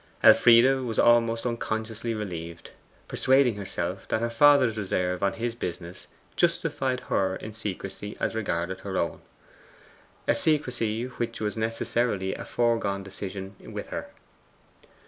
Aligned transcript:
Elfride 0.23 0.79
was 0.83 0.97
almost 0.97 1.45
unconsciously 1.45 2.15
relieved, 2.15 2.71
persuading 3.07 3.53
herself 3.53 4.07
that 4.07 4.19
her 4.21 4.31
father's 4.31 4.75
reserve 4.75 5.21
on 5.21 5.33
his 5.33 5.53
business 5.53 6.07
justified 6.35 7.01
her 7.01 7.35
in 7.35 7.53
secrecy 7.53 8.17
as 8.19 8.33
regarded 8.33 8.79
her 8.79 8.97
own 8.97 9.21
a 10.27 10.33
secrecy 10.33 11.03
which 11.05 11.39
was 11.39 11.55
necessarily 11.55 12.33
a 12.33 12.45
foregone 12.45 13.03
decision 13.03 13.55
with 13.59 13.89
her. 13.89 14.09